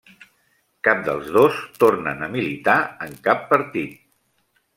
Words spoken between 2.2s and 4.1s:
a militar en cap partit.